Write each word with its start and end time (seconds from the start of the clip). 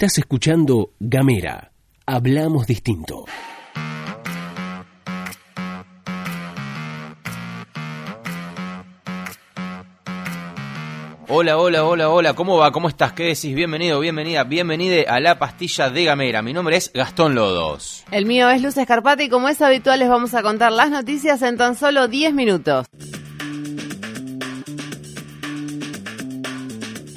Estás 0.00 0.18
escuchando 0.18 0.92
Gamera. 1.00 1.72
Hablamos 2.06 2.68
distinto. 2.68 3.24
Hola, 11.30 11.58
hola, 11.58 11.84
hola, 11.84 12.10
hola, 12.10 12.34
¿cómo 12.34 12.58
va? 12.58 12.70
¿Cómo 12.70 12.88
estás? 12.88 13.12
¿Qué 13.12 13.24
decís? 13.24 13.54
Bienvenido, 13.56 13.98
bienvenida, 13.98 14.44
bienvenide 14.44 15.06
a 15.08 15.18
la 15.18 15.40
pastilla 15.40 15.90
de 15.90 16.04
Gamera. 16.04 16.42
Mi 16.42 16.52
nombre 16.52 16.76
es 16.76 16.92
Gastón 16.94 17.34
Lodos. 17.34 18.04
El 18.12 18.24
mío 18.24 18.48
es 18.50 18.62
Luz 18.62 18.76
Escarpati 18.76 19.24
y 19.24 19.28
como 19.28 19.48
es 19.48 19.60
habitual 19.60 19.98
les 19.98 20.08
vamos 20.08 20.32
a 20.32 20.42
contar 20.42 20.70
las 20.70 20.90
noticias 20.90 21.42
en 21.42 21.56
tan 21.56 21.74
solo 21.74 22.06
10 22.06 22.34
minutos. 22.34 22.86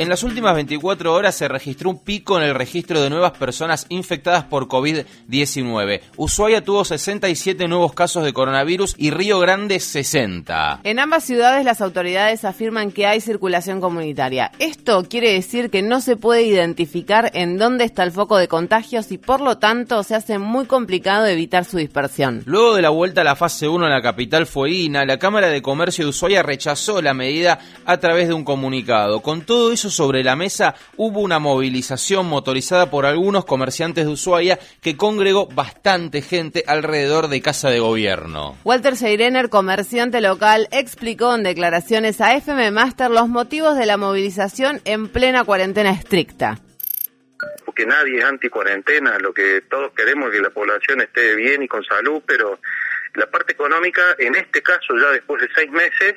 En 0.01 0.09
las 0.09 0.23
últimas 0.23 0.55
24 0.55 1.13
horas 1.13 1.35
se 1.35 1.47
registró 1.47 1.91
un 1.91 1.99
pico 1.99 2.35
en 2.35 2.43
el 2.43 2.55
registro 2.55 3.03
de 3.03 3.11
nuevas 3.11 3.33
personas 3.33 3.85
infectadas 3.89 4.43
por 4.45 4.67
COVID-19. 4.67 6.01
Ushuaia 6.17 6.63
tuvo 6.63 6.83
67 6.83 7.67
nuevos 7.67 7.93
casos 7.93 8.23
de 8.23 8.33
coronavirus 8.33 8.95
y 8.97 9.11
Río 9.11 9.37
Grande 9.37 9.79
60. 9.79 10.79
En 10.85 10.97
ambas 10.97 11.23
ciudades 11.23 11.65
las 11.65 11.81
autoridades 11.81 12.45
afirman 12.45 12.91
que 12.91 13.05
hay 13.05 13.21
circulación 13.21 13.79
comunitaria. 13.79 14.51
Esto 14.57 15.05
quiere 15.07 15.33
decir 15.33 15.69
que 15.69 15.83
no 15.83 16.01
se 16.01 16.17
puede 16.17 16.41
identificar 16.41 17.29
en 17.35 17.59
dónde 17.59 17.83
está 17.83 18.01
el 18.01 18.11
foco 18.11 18.37
de 18.37 18.47
contagios 18.47 19.11
y 19.11 19.19
por 19.19 19.39
lo 19.39 19.59
tanto 19.59 20.01
se 20.01 20.15
hace 20.15 20.39
muy 20.39 20.65
complicado 20.65 21.27
evitar 21.27 21.63
su 21.63 21.77
dispersión. 21.77 22.41
Luego 22.47 22.73
de 22.73 22.81
la 22.81 22.89
vuelta 22.89 23.21
a 23.21 23.23
la 23.23 23.35
fase 23.35 23.67
1 23.67 23.85
en 23.85 23.91
la 23.91 24.01
capital 24.01 24.47
fueguina, 24.47 25.05
la 25.05 25.19
Cámara 25.19 25.49
de 25.49 25.61
Comercio 25.61 26.05
de 26.05 26.09
Ushuaia 26.09 26.41
rechazó 26.41 27.03
la 27.03 27.13
medida 27.13 27.59
a 27.85 27.97
través 27.97 28.29
de 28.29 28.33
un 28.33 28.43
comunicado. 28.43 29.19
Con 29.19 29.41
todo 29.41 29.71
eso 29.71 29.90
sobre 29.91 30.23
la 30.23 30.35
mesa, 30.35 30.75
hubo 30.97 31.19
una 31.19 31.39
movilización 31.39 32.27
motorizada 32.27 32.89
por 32.89 33.05
algunos 33.05 33.45
comerciantes 33.45 34.05
de 34.05 34.11
Ushuaia 34.11 34.59
que 34.81 34.97
congregó 34.97 35.47
bastante 35.47 36.21
gente 36.21 36.63
alrededor 36.65 37.27
de 37.27 37.41
Casa 37.41 37.69
de 37.69 37.79
Gobierno. 37.79 38.57
Walter 38.63 38.95
Seirener, 38.95 39.49
comerciante 39.49 40.21
local, 40.21 40.67
explicó 40.71 41.35
en 41.35 41.43
declaraciones 41.43 42.21
a 42.21 42.35
FM 42.35 42.71
Master 42.71 43.11
los 43.11 43.27
motivos 43.27 43.77
de 43.77 43.85
la 43.85 43.97
movilización 43.97 44.81
en 44.85 45.07
plena 45.07 45.43
cuarentena 45.43 45.91
estricta 45.91 46.59
porque 47.65 47.85
nadie 47.85 48.19
es 48.19 48.25
anti-cuarentena, 48.25 49.17
lo 49.19 49.33
que 49.33 49.61
todos 49.61 49.93
queremos 49.93 50.29
es 50.29 50.35
que 50.35 50.43
la 50.43 50.49
población 50.49 51.01
esté 51.01 51.35
bien 51.35 51.63
y 51.63 51.67
con 51.67 51.83
salud, 51.83 52.21
pero 52.25 52.59
la 53.15 53.27
parte 53.27 53.53
económica, 53.53 54.01
en 54.17 54.35
este 54.35 54.61
caso 54.61 54.93
ya 54.97 55.11
después 55.11 55.41
de 55.41 55.49
seis 55.55 55.71
meses, 55.71 56.15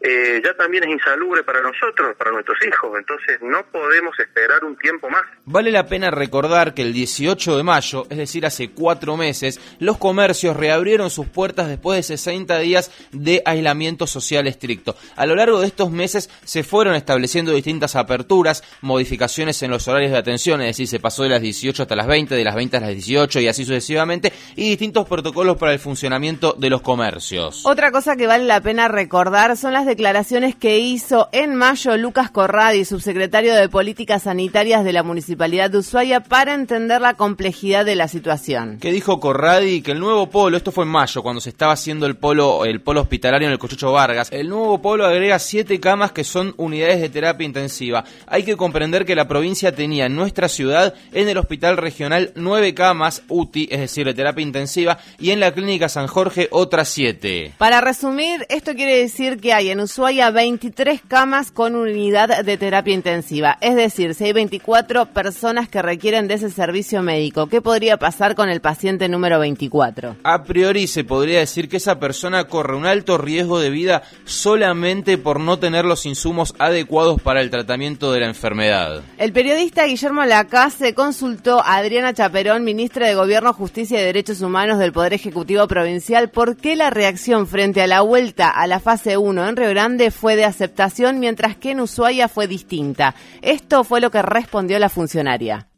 eh, 0.00 0.40
ya 0.44 0.54
también 0.54 0.84
es 0.84 0.90
insalubre 0.90 1.42
para 1.42 1.60
nosotros, 1.60 2.14
para 2.16 2.30
nuestros 2.30 2.56
hijos, 2.64 2.96
entonces 2.96 3.38
no 3.42 3.64
podemos 3.66 4.16
esperar 4.20 4.64
un 4.64 4.76
tiempo 4.76 5.10
más. 5.10 5.22
Vale 5.44 5.72
la 5.72 5.88
pena 5.88 6.12
recordar 6.12 6.72
que 6.72 6.82
el 6.82 6.92
18 6.92 7.56
de 7.56 7.62
mayo, 7.64 8.06
es 8.08 8.16
decir, 8.16 8.46
hace 8.46 8.70
cuatro 8.70 9.16
meses, 9.16 9.60
los 9.80 9.98
comercios 9.98 10.56
reabrieron 10.56 11.10
sus 11.10 11.26
puertas 11.26 11.68
después 11.68 11.96
de 11.96 12.16
60 12.16 12.58
días 12.60 12.92
de 13.10 13.42
aislamiento 13.44 14.06
social 14.06 14.46
estricto. 14.46 14.94
A 15.16 15.26
lo 15.26 15.34
largo 15.34 15.60
de 15.60 15.66
estos 15.66 15.90
meses 15.90 16.30
se 16.44 16.62
fueron 16.62 16.94
estableciendo 16.94 17.52
distintas 17.52 17.96
aperturas, 17.96 18.62
modificaciones 18.82 19.60
en 19.64 19.72
los 19.72 19.88
horarios 19.88 20.12
de 20.12 20.18
atención, 20.18 20.60
es 20.60 20.68
decir, 20.68 20.86
se 20.86 21.00
pasó 21.00 21.24
de 21.24 21.30
las 21.30 21.42
18 21.42 21.82
hasta 21.82 21.96
las 21.96 22.06
20, 22.06 22.36
de 22.36 22.44
las 22.44 22.54
20 22.54 22.76
a 22.76 22.80
las 22.80 22.90
18 22.90 23.40
y 23.40 23.48
así 23.48 23.64
sucesivamente, 23.64 24.32
y 24.54 24.68
distintos 24.68 25.08
protocolos 25.08 25.56
para 25.56 25.72
el 25.72 25.80
funcionamiento 25.80 26.54
de 26.56 26.70
los 26.70 26.82
comercios. 26.82 27.66
Otra 27.66 27.90
cosa 27.90 28.14
que 28.14 28.28
vale 28.28 28.44
la 28.44 28.60
pena 28.60 28.86
recordar 28.86 29.56
son 29.56 29.72
las 29.72 29.87
declaraciones 29.88 30.54
que 30.54 30.78
hizo 30.78 31.28
en 31.32 31.54
mayo 31.54 31.96
Lucas 31.96 32.30
Corradi, 32.30 32.84
subsecretario 32.84 33.54
de 33.54 33.68
Políticas 33.68 34.24
Sanitarias 34.24 34.84
de 34.84 34.92
la 34.92 35.02
Municipalidad 35.02 35.70
de 35.70 35.78
Ushuaia, 35.78 36.20
para 36.20 36.54
entender 36.54 37.00
la 37.00 37.14
complejidad 37.14 37.84
de 37.84 37.96
la 37.96 38.06
situación. 38.06 38.78
¿Qué 38.80 38.92
dijo 38.92 39.18
Corradi? 39.18 39.80
Que 39.82 39.92
el 39.92 40.00
nuevo 40.00 40.28
polo, 40.28 40.56
esto 40.56 40.70
fue 40.70 40.84
en 40.84 40.90
mayo, 40.90 41.22
cuando 41.22 41.40
se 41.40 41.48
estaba 41.48 41.72
haciendo 41.72 42.06
el 42.06 42.16
polo, 42.16 42.64
el 42.66 42.82
polo 42.82 43.00
hospitalario 43.00 43.48
en 43.48 43.52
el 43.52 43.58
Cochucho 43.58 43.90
Vargas, 43.90 44.28
el 44.30 44.48
nuevo 44.48 44.80
polo 44.80 45.06
agrega 45.06 45.38
siete 45.38 45.80
camas 45.80 46.12
que 46.12 46.22
son 46.22 46.54
unidades 46.58 47.00
de 47.00 47.08
terapia 47.08 47.46
intensiva. 47.46 48.04
Hay 48.26 48.42
que 48.42 48.56
comprender 48.56 49.06
que 49.06 49.16
la 49.16 49.26
provincia 49.26 49.74
tenía 49.74 50.06
en 50.06 50.14
nuestra 50.14 50.48
ciudad, 50.48 50.94
en 51.12 51.28
el 51.28 51.38
hospital 51.38 51.78
regional, 51.78 52.32
nueve 52.34 52.74
camas 52.74 53.22
UTI, 53.28 53.68
es 53.70 53.80
decir, 53.80 54.04
de 54.04 54.14
terapia 54.14 54.42
intensiva, 54.42 54.98
y 55.18 55.30
en 55.30 55.40
la 55.40 55.52
clínica 55.52 55.88
San 55.88 56.06
Jorge 56.06 56.48
otras 56.50 56.90
siete. 56.90 57.54
Para 57.56 57.80
resumir, 57.80 58.44
esto 58.50 58.74
quiere 58.74 58.96
decir 58.98 59.38
que 59.40 59.52
hay 59.52 59.70
en 59.70 59.77
Ushuaia 59.80 60.30
23 60.30 61.02
camas 61.06 61.50
con 61.50 61.74
unidad 61.74 62.44
de 62.44 62.56
terapia 62.56 62.94
intensiva. 62.94 63.58
Es 63.60 63.76
decir, 63.76 64.14
si 64.14 64.24
hay 64.24 64.32
24 64.32 65.06
personas 65.06 65.68
que 65.68 65.82
requieren 65.82 66.28
de 66.28 66.34
ese 66.34 66.50
servicio 66.50 67.02
médico, 67.02 67.46
¿qué 67.46 67.60
podría 67.60 67.96
pasar 67.96 68.34
con 68.34 68.48
el 68.48 68.60
paciente 68.60 69.08
número 69.08 69.38
24? 69.38 70.16
A 70.22 70.42
priori 70.44 70.86
se 70.86 71.04
podría 71.04 71.40
decir 71.40 71.68
que 71.68 71.78
esa 71.78 71.98
persona 71.98 72.44
corre 72.44 72.76
un 72.76 72.86
alto 72.86 73.18
riesgo 73.18 73.58
de 73.60 73.70
vida 73.70 74.02
solamente 74.24 75.18
por 75.18 75.40
no 75.40 75.58
tener 75.58 75.84
los 75.84 76.06
insumos 76.06 76.54
adecuados 76.58 77.20
para 77.20 77.40
el 77.40 77.50
tratamiento 77.50 78.12
de 78.12 78.20
la 78.20 78.26
enfermedad. 78.26 79.02
El 79.18 79.32
periodista 79.32 79.84
Guillermo 79.84 80.24
Lacasse 80.24 80.94
consultó 80.94 81.60
a 81.60 81.76
Adriana 81.76 82.14
Chaperón, 82.14 82.64
ministra 82.64 83.06
de 83.06 83.14
Gobierno, 83.14 83.52
Justicia 83.52 84.00
y 84.00 84.04
Derechos 84.04 84.40
Humanos 84.40 84.78
del 84.78 84.92
Poder 84.92 85.12
Ejecutivo 85.12 85.66
Provincial, 85.66 86.30
por 86.30 86.56
qué 86.56 86.76
la 86.76 86.90
reacción 86.90 87.46
frente 87.46 87.82
a 87.82 87.86
la 87.86 88.00
vuelta 88.00 88.48
a 88.48 88.66
la 88.66 88.80
fase 88.80 89.16
1 89.16 89.48
en 89.48 89.56
Río 89.56 89.67
Grande 89.68 90.10
fue 90.10 90.36
de 90.36 90.44
aceptación, 90.44 91.20
mientras 91.20 91.56
que 91.56 91.72
en 91.72 91.80
Ushuaia 91.80 92.28
fue 92.28 92.46
distinta. 92.46 93.14
Esto 93.42 93.84
fue 93.84 94.00
lo 94.00 94.10
que 94.10 94.22
respondió 94.22 94.78
la 94.78 94.88
funcionaria. 94.88 95.68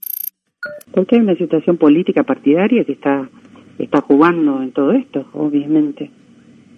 Porque 0.93 1.17
hay 1.17 1.23
una 1.23 1.37
situación 1.37 1.77
política 1.77 2.23
partidaria 2.23 2.85
que 2.85 2.93
está, 2.93 3.29
está 3.79 4.01
jugando 4.01 4.63
en 4.63 4.73
todo 4.73 4.93
esto, 4.93 5.27
obviamente. 5.33 6.11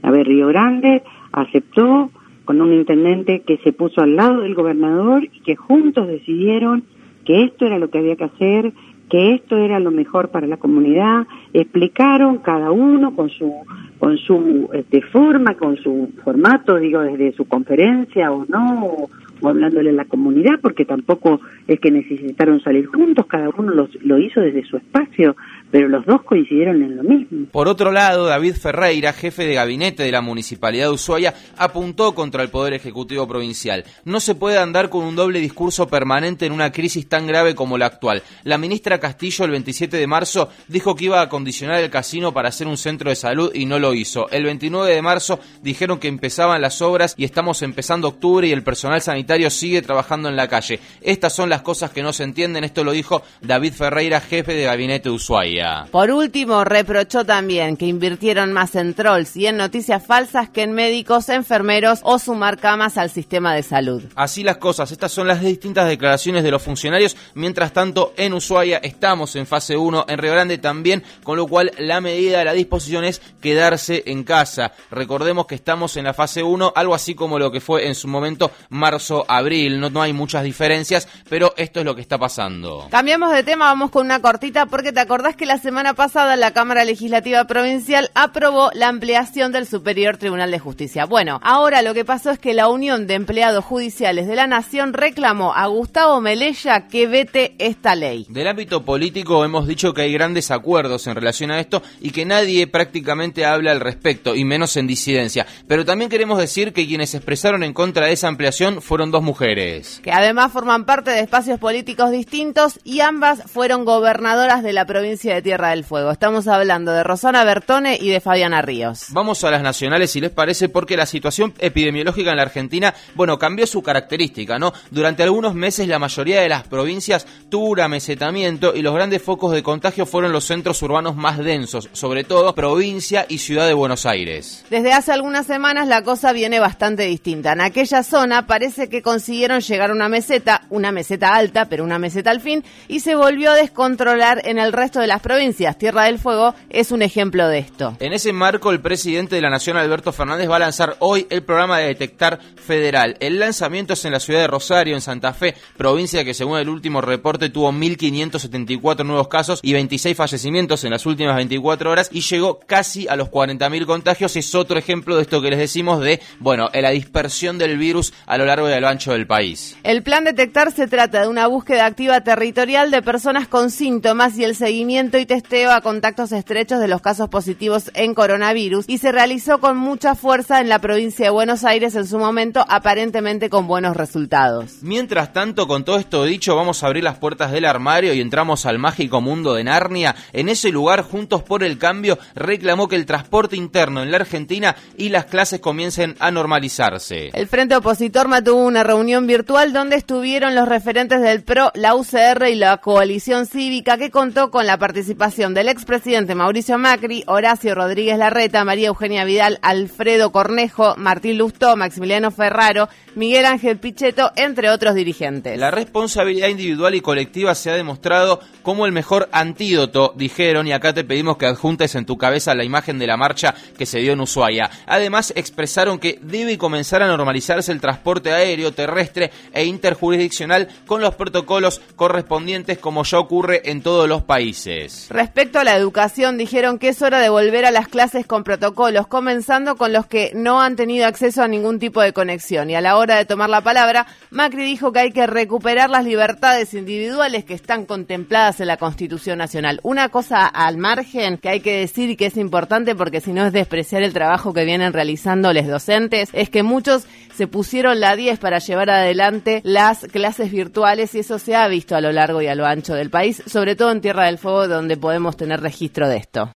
A 0.03 0.11
ver, 0.11 0.27
Río 0.27 0.49
Grande 0.49 1.03
aceptó 1.33 2.11
con 2.45 2.61
un 2.61 2.73
intendente 2.73 3.41
que 3.41 3.59
se 3.59 3.73
puso 3.73 4.01
al 4.01 4.17
lado 4.17 4.41
del 4.41 4.55
gobernador 4.55 5.25
y 5.25 5.41
que 5.41 5.57
juntos 5.57 6.09
decidieron 6.09 6.85
que 7.25 7.45
esto 7.45 7.67
era 7.67 7.79
lo 7.79 7.91
que 7.91 7.99
había 7.99 8.17
que 8.17 8.25
hacer, 8.25 8.73
que 9.13 9.35
esto 9.35 9.59
era 9.59 9.79
lo 9.79 9.91
mejor 9.91 10.31
para 10.31 10.47
la 10.47 10.57
comunidad, 10.57 11.27
explicaron 11.53 12.39
cada 12.39 12.71
uno 12.71 13.15
con 13.15 13.29
su 13.29 13.53
con 13.99 14.17
su 14.17 14.71
este, 14.73 15.03
forma, 15.03 15.55
con 15.55 15.77
su 15.77 16.09
formato, 16.25 16.77
digo, 16.77 17.03
desde 17.03 17.33
su 17.33 17.45
conferencia 17.45 18.33
o 18.33 18.47
no, 18.47 18.87
o, 18.87 19.11
hablándole 19.47 19.91
a 19.91 19.93
la 19.93 20.07
comunidad, 20.07 20.61
porque 20.63 20.87
tampoco 20.87 21.41
es 21.69 21.79
que 21.79 21.91
necesitaron 21.91 22.61
salir 22.63 22.87
juntos, 22.87 23.27
cada 23.27 23.51
uno 23.51 23.71
los, 23.73 23.95
lo 24.03 24.19
hizo 24.19 24.41
desde 24.41 24.65
su 24.65 24.79
espacio, 24.79 25.37
pero 25.73 25.89
los 25.89 26.05
dos 26.05 26.23
coincidieron 26.23 26.83
en 26.83 26.97
lo 26.99 27.03
mismo. 27.03 27.47
Por 27.51 27.67
otro 27.67 27.91
lado, 27.93 28.27
David 28.27 28.57
Ferreira, 28.57 29.15
jefe 29.15 29.47
de 29.47 29.55
gabinete 29.55 30.03
de 30.03 30.13
la 30.13 30.21
Municipalidad 30.21 30.89
de 30.89 30.93
Ushuaia, 30.93 31.33
apuntó 31.57 32.15
contra 32.15 32.43
el 32.43 32.51
Poder 32.51 32.75
Ejecutivo 32.75 33.27
Provincial. 33.27 33.85
No 34.05 34.21
se 34.21 34.35
puede 34.35 34.59
andar 34.59 34.91
con 34.91 35.05
un 35.05 35.17
doble 35.17 35.41
discurso 35.41 35.89
permanente 35.89 36.45
en 36.45 36.53
una 36.53 36.71
crisis 36.71 37.09
tan 37.09 37.27
grave 37.27 37.55
como 37.55 37.79
la 37.79 37.87
actual. 37.87 38.23
La 38.45 38.59
ministra 38.59 39.01
Castillo 39.01 39.47
el 39.47 39.51
27 39.53 39.97
de 39.97 40.07
marzo 40.07 40.51
dijo 40.69 40.95
que 40.95 41.07
iba 41.07 41.21
a 41.21 41.25
acondicionar 41.25 41.81
el 41.81 41.89
casino 41.89 42.35
para 42.35 42.51
hacer 42.51 42.67
un 42.67 42.77
centro 42.77 43.09
de 43.09 43.17
salud 43.17 43.51
y 43.55 43.65
no 43.65 43.79
lo 43.79 43.95
hizo. 43.95 44.29
El 44.29 44.45
29 44.45 44.95
de 44.95 45.01
marzo 45.01 45.41
dijeron 45.63 45.99
que 45.99 46.09
empezaban 46.09 46.61
las 46.61 46.83
obras 46.83 47.15
y 47.17 47.25
estamos 47.25 47.63
empezando 47.63 48.09
octubre 48.09 48.47
y 48.47 48.53
el 48.53 48.63
personal 48.63 49.01
sanitario 49.01 49.49
sigue 49.49 49.81
trabajando 49.81 50.29
en 50.29 50.37
la 50.37 50.49
calle. 50.49 50.81
Estas 51.01 51.35
son 51.35 51.49
las 51.49 51.63
cosas 51.63 51.93
que 51.93 52.03
no 52.03 52.13
se 52.13 52.25
entienden. 52.25 52.65
Esto 52.65 52.85
lo 52.85 52.93
dijo 52.93 53.23
David 53.41 53.73
Ferreira, 53.73 54.21
jefe 54.21 54.53
de 54.53 54.65
gabinete 54.65 55.09
de 55.09 55.15
Ushuaia. 55.15 55.62
Por 55.91 56.11
último, 56.11 56.65
reprochó 56.65 57.25
también 57.25 57.77
que 57.77 57.87
invirtieron 57.87 58.53
más 58.53 58.75
en 58.75 58.95
trolls 58.95 59.37
y 59.37 59.47
en 59.47 59.57
noticias 59.57 60.05
falsas 60.05 60.49
que 60.49 60.63
en 60.63 60.73
médicos, 60.73 61.29
enfermeros 61.29 62.01
o 62.03 62.19
sumar 62.19 62.59
camas 62.59 62.99
al 62.99 63.11
sistema 63.11 63.55
de 63.55 63.63
salud. 63.63 64.03
Así 64.15 64.43
las 64.43 64.57
cosas, 64.59 64.93
estas 64.93 65.13
son 65.13 65.29
las 65.29 65.41
distintas 65.41 65.89
declaraciones 65.89 66.43
de 66.43 66.51
los 66.51 66.63
funcionarios. 66.63 67.17
Mientras 67.35 67.73
tanto, 67.73 68.13
en 68.17 68.33
Ushuaia 68.33 68.79
estamos 68.79 69.37
en 69.37 69.47
fase 69.47 69.77
1, 69.77 70.07
en 70.09 70.19
Río 70.19 70.33
Grande 70.33 70.59
también, 70.59 71.03
con 71.23 71.37
lo 71.37 71.47
cual 71.47 71.73
la 71.79 72.01
medida, 72.01 72.45
la 72.45 72.53
disposición 72.53 73.05
es 73.05 73.21
quedarse 73.41 74.03
en 74.07 74.25
casa. 74.25 74.73
Recordemos 74.91 75.47
que 75.47 75.55
estamos 75.55 75.97
en 75.97 76.05
la 76.05 76.15
fase 76.15 76.43
1, 76.43 76.73
algo 76.75 76.95
así 76.95 77.15
como 77.15 77.39
lo 77.39 77.51
que 77.51 77.61
fue 77.61 77.87
en 77.87 77.95
su 77.95 78.09
momento 78.09 78.51
marzo-abril. 78.71 79.81
No, 79.81 79.91
no 79.91 80.03
hay 80.03 80.13
muchas 80.13 80.45
diferencias, 80.45 81.09
pero 81.29 81.55
esto 81.57 81.81
es 81.81 81.87
lo 81.87 81.95
que 81.95 82.03
está 82.03 82.19
pasando. 82.19 82.89
Cambiamos 82.91 83.33
de 83.33 83.43
tema, 83.43 83.67
vamos 83.67 83.91
con 83.91 84.07
una 84.07 84.21
cortita 84.21 84.67
porque 84.67 84.93
te 84.93 85.01
acordás 85.01 85.37
que 85.37 85.47
la 85.47 85.52
la 85.53 85.59
semana 85.59 85.93
pasada 85.93 86.35
la 86.37 86.53
Cámara 86.53 86.83
Legislativa 86.83 87.45
Provincial 87.45 88.11
aprobó 88.15 88.71
la 88.73 88.89
ampliación 88.89 89.53
del 89.53 89.67
Superior 89.67 90.17
Tribunal 90.17 90.51
de 90.51 90.59
Justicia. 90.59 91.05
Bueno, 91.05 91.41
ahora 91.43 91.83
lo 91.83 91.93
que 91.93 92.07
pasó 92.07 92.31
es 92.31 92.39
que 92.39 92.55
la 92.55 92.69
Unión 92.69 93.07
de 93.07 93.13
Empleados 93.13 93.63
Judiciales 93.63 94.27
de 94.27 94.35
la 94.35 94.47
Nación 94.47 94.95
reclamó 94.95 95.53
a 95.53 95.67
Gustavo 95.67 96.23
Melella 96.23 96.89
que 96.89 97.07
vete 97.07 97.55
esta 97.59 97.95
ley. 97.95 98.25
Del 98.31 98.49
ámbito 98.49 98.83
político 98.87 99.45
hemos 99.45 99.69
dicho 99.69 99.93
que 99.93 100.01
hay 100.01 100.13
grandes 100.15 100.51
acuerdos 100.51 101.07
en 101.07 101.17
relación 101.17 101.51
a 101.51 101.61
esto 101.61 101.83
y 102.01 102.13
que 102.13 102.25
nadie 102.25 102.67
prácticamente 102.67 103.45
habla 103.45 103.73
al 103.73 103.81
respecto, 103.81 104.35
y 104.35 104.47
menos 104.47 104.79
en 104.79 104.87
disidencia. 104.87 105.47
Pero 105.69 105.85
también 105.85 106.09
queremos 106.09 106.39
decir 106.39 106.73
que 106.73 106.87
quienes 106.87 107.15
expresaron 107.15 107.63
en 107.63 107.75
contra 107.75 108.07
de 108.07 108.13
esa 108.13 108.29
ampliación 108.29 108.81
fueron 108.81 109.11
dos 109.11 109.23
mujeres. 109.23 110.01
Que 110.03 110.13
además 110.13 110.51
forman 110.51 110.87
parte 110.87 111.11
de 111.11 111.21
espacios 111.21 111.61
políticos 111.61 112.11
distintos 112.11 112.81
y 112.85 113.01
ambas 113.01 113.43
fueron 113.53 113.85
gobernadoras 113.85 114.63
de 114.63 114.73
la 114.73 114.87
provincia 114.87 115.35
de 115.35 115.42
Tierra 115.43 115.71
del 115.71 115.85
Fuego. 115.85 116.11
Estamos 116.11 116.49
hablando 116.49 116.93
de 116.93 117.03
Rosana 117.05 117.45
Bertone 117.45 117.99
y 118.01 118.09
de 118.09 118.21
Fabiana 118.21 118.63
Ríos. 118.63 119.07
Vamos 119.11 119.45
a 119.45 119.51
las 119.51 119.63
nacionales 119.63 120.11
si 120.11 120.21
les 120.21 120.31
parece 120.31 120.69
porque 120.69 120.97
la 120.97 121.07
situación 121.07 121.53
epidemiológica 121.59 122.31
en 122.31 122.37
la 122.37 122.43
Argentina, 122.43 122.95
bueno, 123.15 123.39
cambió 123.39 123.67
su 123.67 123.83
característica, 123.83 124.59
¿no? 124.59 124.73
Durante 124.91 125.23
algunos 125.23 125.55
meses 125.55 125.89
la 125.89 125.99
mayoría 125.99 126.41
de 126.41 126.49
las 126.49 126.67
provincias 126.67 127.27
tuvo 127.51 127.71
un 127.71 127.81
amesetamiento 127.81 128.75
y 128.75 128.83
los 128.83 128.95
grandes 128.95 129.21
focos 129.23 129.53
de 129.53 129.63
contagio 129.63 130.07
fueron 130.07 130.33
los 130.33 130.45
centros 130.45 130.81
urbanos 130.83 131.17
más 131.17 131.39
densos, 131.39 131.91
sobre 131.93 132.25
todo 132.25 132.55
provincia 132.55 133.27
y 133.29 133.39
ciudad 133.39 133.67
de 133.67 133.75
Buenos 133.75 134.07
Aires. 134.07 134.65
Desde 134.71 134.93
hace 134.93 135.13
algunas 135.13 135.47
semanas 135.47 135.89
la 135.89 136.03
cosa 136.03 136.33
viene 136.33 136.61
bastante 136.61 137.03
distinta. 137.05 137.53
En 137.53 137.61
aquella 137.61 138.03
zona 138.05 138.47
parece 138.47 138.89
que 138.89 139.03
consiguieron 139.03 139.61
llegar 139.61 139.91
a 139.91 139.95
una 139.95 140.09
meseta, 140.09 140.63
una 140.71 140.93
meseta 140.93 141.35
alta, 141.35 141.67
pero 141.67 141.85
una 141.85 141.99
meseta 141.99 142.31
al 142.31 142.41
fin, 142.41 142.65
y 142.89 143.01
se 143.01 143.17
volvió 143.17 143.51
a 143.51 143.57
descontrolar 143.57 144.41
en 144.45 144.59
el 144.59 144.73
resto 144.73 145.01
de 145.01 145.09
las 145.09 145.21
provincias. 145.21 145.32
Tierra 145.79 146.05
del 146.05 146.19
Fuego 146.19 146.55
es 146.69 146.93
un 146.93 147.03
ejemplo 147.03 147.49
de 147.49 147.59
esto. 147.59 147.97
En 148.01 148.13
ese 148.13 148.33
marco, 148.33 148.71
el 148.71 148.81
presidente 148.81 149.37
de 149.37 149.43
la 149.43 149.51
Nación, 149.51 149.77
Alberto 149.77 150.13
Fernández, 150.13 150.49
va 150.49 150.57
a 150.57 150.61
lanzar 150.61 150.97
hoy 150.99 151.27
el 151.31 151.43
programa 151.43 151.79
de 151.79 151.87
Detectar 151.87 152.39
Federal. 152.57 153.17
El 153.19 153.39
lanzamiento 153.39 153.95
es 153.95 154.05
en 154.05 154.13
la 154.13 154.21
ciudad 154.21 154.41
de 154.41 154.47
Rosario, 154.47 154.95
en 154.95 155.01
Santa 155.01 155.33
Fe, 155.33 155.55
provincia 155.77 156.25
que 156.25 156.35
según 156.35 156.59
el 156.59 156.69
último 156.69 157.01
reporte 157.01 157.49
tuvo 157.49 157.73
1.574 157.73 159.05
nuevos 159.05 159.29
casos 159.29 159.61
y 159.63 159.73
26 159.73 160.17
fallecimientos 160.17 160.85
en 160.85 160.91
las 160.91 161.07
últimas 161.07 161.37
24 161.37 161.91
horas 161.91 162.11
y 162.13 162.21
llegó 162.21 162.61
casi 162.61 163.09
a 163.09 163.17
los 163.17 163.31
40.000 163.31 163.87
contagios. 163.87 164.37
Es 164.37 164.55
otro 164.55 164.79
ejemplo 164.79 165.17
de 165.17 165.23
esto 165.23 165.41
que 165.41 165.51
les 165.51 165.59
decimos 165.59 166.01
de, 166.03 166.21
bueno, 166.41 166.69
la 166.73 166.91
dispersión 166.91 167.59
del 167.59 167.79
virus 167.79 168.13
a 168.27 168.37
lo 168.37 168.45
largo 168.45 168.69
y 168.69 168.73
a 168.73 168.81
lo 168.81 168.89
ancho 168.89 169.13
del 169.13 169.27
país. 169.27 169.77
El 169.83 170.03
plan 170.03 170.25
Detectar 170.25 170.73
se 170.73 170.89
trata 170.89 171.23
de 171.23 171.29
una 171.29 171.47
búsqueda 171.47 171.87
activa 171.87 172.21
territorial 172.23 172.91
de 172.91 173.03
personas 173.03 173.49
con 173.49 173.71
síntomas 173.71 174.37
y 174.39 174.45
el 174.45 174.57
seguimiento 174.57 175.12
y 175.19 175.27
testeo 175.27 175.71
a 175.71 175.81
contactos 175.81 176.33
estrechos 176.33 176.81
de 176.81 176.89
los 176.89 177.01
casos 177.01 177.29
positivos 177.29 177.91
en 177.95 178.15
coronavirus 178.15 178.85
y 178.89 178.99
se 178.99 179.13
realizó 179.13 179.59
con 179.59 179.77
mucha 179.77 180.15
fuerza 180.15 180.61
en 180.61 180.69
la 180.69 180.79
provincia 180.79 181.27
de 181.27 181.31
Buenos 181.31 181.65
Aires 181.65 181.95
en 181.95 182.07
su 182.07 182.19
momento, 182.19 182.65
aparentemente 182.69 183.51
con 183.51 183.67
buenos 183.67 183.97
resultados. 183.97 184.79
Mientras 184.83 185.33
tanto, 185.33 185.69
con 185.69 185.85
todo 185.85 185.99
esto 185.99 186.25
dicho, 186.25 186.57
vamos 186.57 186.83
a 186.83 186.87
abrir 186.87 187.05
las 187.05 187.19
puertas 187.19 187.53
del 187.53 187.67
armario 187.67 188.15
y 188.15 188.21
entramos 188.21 188.65
al 188.65 188.79
mágico 188.79 189.21
mundo 189.21 189.55
de 189.55 189.65
Narnia. 189.65 190.15
En 190.33 190.49
ese 190.49 190.71
lugar, 190.71 191.03
Juntos 191.03 191.43
por 191.43 191.63
el 191.63 191.79
Cambio 191.79 192.19
reclamó 192.35 192.89
que 192.89 192.97
el 192.97 193.07
transporte 193.07 193.57
interno 193.57 194.03
en 194.03 194.11
la 194.11 194.17
Argentina 194.19 194.77
y 194.97 195.11
las 195.11 195.27
clases 195.27 195.61
comiencen 195.61 196.17
a 196.21 196.31
normalizarse. 196.31 197.31
El 197.35 197.49
Frente 197.49 197.77
Opositor 197.77 198.29
mantuvo 198.29 198.65
una 198.65 198.83
reunión 198.83 199.27
virtual 199.27 199.73
donde 199.73 199.97
estuvieron 199.97 200.55
los 200.55 200.69
referentes 200.69 201.21
del 201.21 201.43
PRO, 201.43 201.71
la 201.75 201.95
UCR 201.95 202.49
y 202.49 202.55
la 202.55 202.79
coalición 202.79 203.47
cívica 203.47 203.99
que 203.99 204.11
contó 204.11 204.51
con 204.51 204.67
la 204.67 204.79
participación 204.79 205.02
del 205.05 205.69
expresidente 205.69 206.37
Mauricio 206.37 206.79
Macri, 206.79 207.25
Horacio 207.27 207.75
Rodríguez 207.75 208.17
Larreta, 208.19 208.65
María 208.65 208.89
Eugenia 208.89 209.25
Vidal, 209.25 209.59
Alfredo 209.61 210.31
Cornejo, 210.31 210.95
Martín 210.97 211.39
Lustó, 211.39 211.77
Maximiliano 211.77 212.31
Ferraro, 212.31 212.89
Miguel 213.17 213.47
Ángel 213.47 213.79
Pichetto, 213.79 214.31
entre 214.37 214.71
otros 214.71 214.95
dirigentes. 214.95 215.59
La 215.59 215.73
responsabilidad 215.73 216.49
individual 216.49 216.95
y 216.95 217.01
colectiva 217.01 217.55
se 217.57 217.71
ha 217.71 217.75
demostrado 217.75 218.41
como 218.63 218.87
el 218.87 218.93
mejor 218.93 219.29
antídoto, 219.33 220.15
dijeron, 220.17 220.69
y 220.69 220.73
acá 220.73 220.95
te 220.95 221.05
pedimos 221.05 221.37
que 221.37 221.47
adjuntes 221.47 221.97
en 221.97 222.07
tu 222.07 222.17
cabeza 222.17 222.55
la 222.55 222.65
imagen 222.65 222.99
de 223.01 223.09
la 223.09 223.17
marcha 223.17 223.55
que 223.77 223.87
se 223.87 223.99
dio 223.99 224.13
en 224.13 224.21
Ushuaia. 224.21 224.71
Además, 224.87 225.33
expresaron 225.35 225.99
que 225.99 226.21
debe 226.23 226.59
comenzar 226.59 227.03
a 227.03 227.09
normalizarse 227.09 227.73
el 227.73 227.81
transporte 227.81 228.33
aéreo, 228.33 228.73
terrestre 228.73 229.33
e 229.53 229.65
interjurisdiccional 229.65 230.69
con 230.87 231.01
los 231.01 231.17
protocolos 231.17 231.81
correspondientes 231.97 232.79
como 232.79 233.03
ya 233.03 233.19
ocurre 233.19 233.63
en 233.65 233.83
todos 233.83 234.09
los 234.09 234.23
países. 234.23 234.92
Respecto 235.11 235.59
a 235.59 235.65
la 235.65 235.77
educación, 235.77 236.39
dijeron 236.39 236.79
que 236.79 236.89
es 236.89 237.03
hora 237.03 237.19
de 237.19 237.29
volver 237.29 237.65
a 237.65 237.71
las 237.71 237.89
clases 237.89 238.27
con 238.27 238.45
protocolos, 238.45 239.07
comenzando 239.07 239.77
con 239.77 239.93
los 239.93 240.07
que 240.07 240.33
no 240.35 240.61
han 240.61 240.77
tenido 240.77 241.07
acceso 241.07 241.43
a 241.43 241.49
ningún 241.49 241.79
tipo 241.79 242.01
de 242.01 242.13
conexión. 242.13 242.71
Y 242.71 242.75
a 242.75 242.81
la 242.81 242.97
hora 242.97 243.17
de 243.17 243.25
tomar 243.25 243.51
la 243.51 243.61
palabra, 243.61 244.07
Macri 244.31 244.65
dijo 244.65 244.93
que 244.93 245.01
hay 245.01 245.13
que 245.13 245.27
recuperar 245.27 245.91
las 245.91 246.05
libertades 246.05 246.75
individuales 246.75 247.45
que 247.45 247.55
están 247.55 247.87
contempladas 247.87 248.61
en 248.61 248.69
la 248.69 248.77
Constitución 248.77 249.39
Nacional. 249.39 249.81
Una 249.83 250.09
cosa 250.09 250.47
al 250.47 250.77
margen 250.77 251.39
que 251.39 251.49
hay 251.49 251.61
que 251.61 251.79
decir 251.79 252.11
y 252.11 252.17
que 252.17 252.27
es 252.27 252.37
importante 252.37 252.95
porque 252.95 253.21
si 253.21 253.33
no 253.33 253.47
es 253.47 253.53
despreciar 253.53 254.03
el 254.03 254.13
trabajo 254.13 254.53
que 254.53 254.65
vienen 254.65 254.93
realizando 254.93 255.53
los 255.53 255.67
docentes, 255.67 256.29
es 256.33 256.51
que 256.51 256.63
muchos 256.63 257.07
se 257.35 257.47
pusieron 257.47 258.01
la 258.01 258.15
10 258.17 258.39
para 258.39 258.59
llevar 258.59 258.91
adelante 258.91 259.61
las 259.65 260.01
clases 260.01 260.51
virtuales 260.51 261.15
y 261.15 261.21
eso 261.21 261.39
se 261.39 261.57
ha 261.57 261.67
visto 261.69 261.97
a 261.97 262.01
lo 262.01 262.13
largo 262.13 262.43
y 262.43 262.47
a 262.47 262.55
lo 262.55 262.67
ancho 262.67 262.95
del 262.95 263.11
país, 263.11 263.43
sobre 263.47 263.75
todo 263.75 263.91
en 263.91 264.01
Tierra 264.01 264.27
del 264.27 264.39
Fuego 264.39 264.69
donde 264.83 264.97
podemos 264.97 265.37
tener 265.37 265.61
registro 265.61 266.09
de 266.09 266.17
esto. 266.17 266.51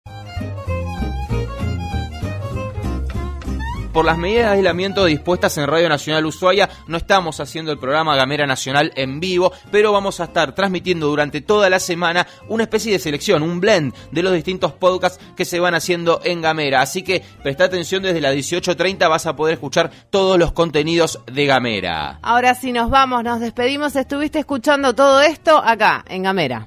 por 3.94 4.04
las 4.04 4.18
medidas 4.18 4.46
de 4.46 4.56
aislamiento 4.56 5.04
dispuestas 5.04 5.56
en 5.56 5.68
Radio 5.68 5.88
Nacional 5.88 6.26
Ushuaia, 6.26 6.68
no 6.88 6.96
estamos 6.96 7.38
haciendo 7.38 7.70
el 7.70 7.78
programa 7.78 8.16
Gamera 8.16 8.44
Nacional 8.44 8.90
en 8.96 9.20
vivo, 9.20 9.52
pero 9.70 9.92
vamos 9.92 10.18
a 10.18 10.24
estar 10.24 10.52
transmitiendo 10.52 11.06
durante 11.06 11.40
toda 11.40 11.70
la 11.70 11.78
semana 11.78 12.26
una 12.48 12.64
especie 12.64 12.90
de 12.90 12.98
selección, 12.98 13.44
un 13.44 13.60
blend 13.60 13.94
de 14.10 14.24
los 14.24 14.32
distintos 14.32 14.72
podcasts 14.72 15.22
que 15.36 15.44
se 15.44 15.60
van 15.60 15.76
haciendo 15.76 16.20
en 16.24 16.42
Gamera. 16.42 16.80
Así 16.80 17.02
que 17.02 17.22
presta 17.44 17.64
atención 17.64 18.02
desde 18.02 18.20
las 18.20 18.34
18.30 18.34 19.08
vas 19.08 19.26
a 19.26 19.36
poder 19.36 19.54
escuchar 19.54 19.92
todos 20.10 20.40
los 20.40 20.50
contenidos 20.50 21.20
de 21.32 21.46
Gamera. 21.46 22.18
Ahora 22.20 22.56
sí 22.56 22.72
nos 22.72 22.90
vamos, 22.90 23.22
nos 23.22 23.38
despedimos. 23.38 23.94
Estuviste 23.94 24.40
escuchando 24.40 24.96
todo 24.96 25.20
esto 25.20 25.58
acá, 25.58 26.04
en 26.08 26.24
Gamera. 26.24 26.66